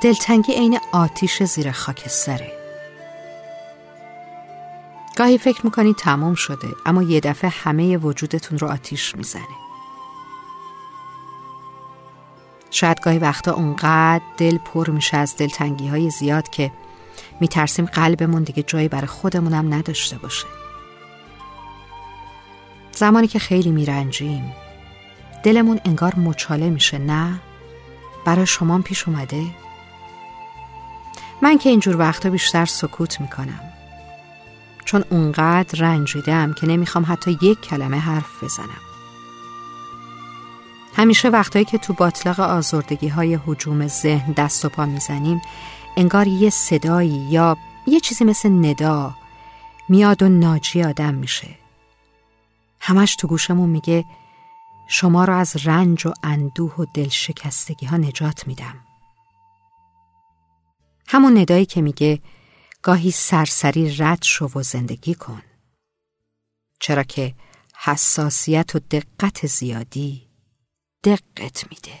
[0.00, 2.52] دلتنگی عین آتیش زیر خاکستره
[5.16, 9.42] گاهی فکر می‌کنید تمام شده اما یه دفعه همه وجودتون رو آتیش می‌زنه.
[12.70, 16.72] شاید گاهی وقتا اونقدر دل پر میشه از دلتنگی های زیاد که
[17.40, 20.46] میترسیم قلبمون دیگه جایی برای خودمونم نداشته باشه.
[22.92, 24.52] زمانی که خیلی میرنجیم
[25.42, 27.40] دلمون انگار مچاله میشه نه؟
[28.24, 29.44] برای شما پیش اومده؟
[31.42, 33.60] من که اینجور وقتا بیشتر سکوت می‌کنم.
[34.84, 38.80] چون اونقدر رنجیدم که نمی‌خوام حتی یک کلمه حرف بزنم.
[40.96, 45.42] همیشه وقتایی که تو باطلاق آزردگی های حجوم ذهن دست و پا می‌زنیم
[45.96, 49.14] انگار یه صدایی یا یه چیزی مثل ندا
[49.88, 51.48] میاد و ناجی آدم میشه.
[52.80, 54.04] همش تو گوشمون میگه
[54.88, 58.74] شما را از رنج و اندوه و دلشکستگی ها نجات میدم.
[61.12, 62.20] همون ندایی که میگه
[62.82, 65.42] گاهی سرسری رد شو و زندگی کن.
[66.80, 67.34] چرا که
[67.84, 70.28] حساسیت و دقت زیادی
[71.04, 72.00] دقت میده.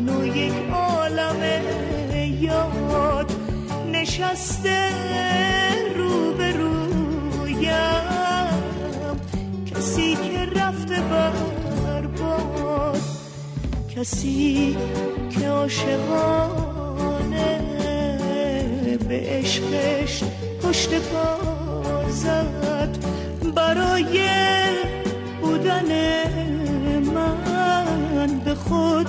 [0.00, 1.42] منو یک عالم
[2.40, 3.32] یاد
[3.92, 4.88] نشسته
[5.96, 7.58] رو به رویم
[9.66, 11.00] کسی که رفته
[11.84, 13.00] برباد
[13.96, 14.76] کسی
[15.30, 16.98] که عاشقانه
[19.08, 20.22] به عشقش
[20.62, 21.38] پشت پا
[22.10, 22.98] زد.
[23.54, 24.18] برای
[25.42, 25.92] بودن
[27.14, 29.08] من به خود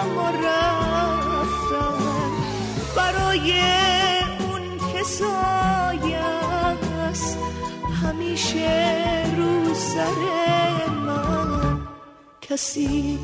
[0.00, 1.98] اما رفتم
[2.96, 3.52] برای
[4.40, 5.02] اون که
[7.08, 7.38] است
[8.02, 11.78] همیشه رو سر من.
[12.42, 13.18] کسی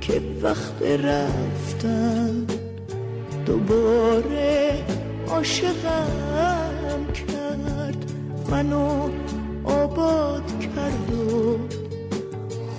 [0.00, 2.46] که وقت رفتم
[3.46, 4.84] دوباره
[5.28, 7.96] عاشقم کرد.
[8.50, 9.10] منو
[9.64, 11.58] آباد کرد و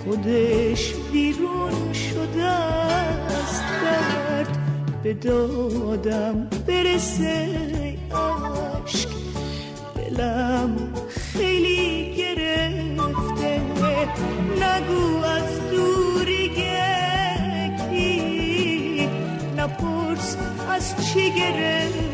[0.03, 4.57] خودش بیرون شده از درد
[5.03, 7.49] به دادم برسه
[8.11, 9.09] عشق.
[9.95, 13.61] دلم خیلی گرفته.
[14.61, 17.99] نگو از دوری گکی
[19.57, 20.37] نپرس
[20.69, 22.10] از چی گرفته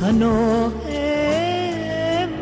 [0.00, 0.72] پناه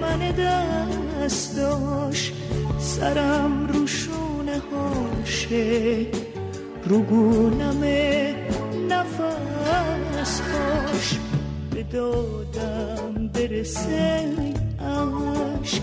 [0.00, 2.32] من دستاش
[2.78, 6.06] سرم روشونه هاشه
[6.84, 7.84] رو گونم
[8.88, 11.18] نفس هاش.
[11.74, 14.28] به دادم برسه
[14.80, 15.82] عشق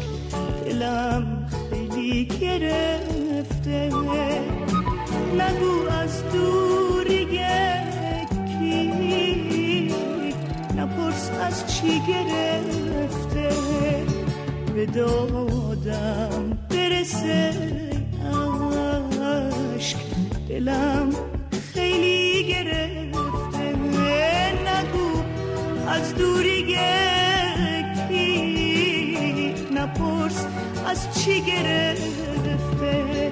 [0.66, 3.90] دلم خیلی گرفته.
[5.36, 6.65] نگو از دوری
[11.56, 13.50] از چی گرفته
[14.76, 17.54] به دادم برسه
[19.76, 19.98] عشق
[20.50, 21.10] دلم
[21.74, 23.76] خیلی گرفته.
[24.66, 25.24] نگو
[25.88, 26.64] از دوری
[28.10, 30.46] کی نپرس
[30.88, 33.32] از چی گرفته.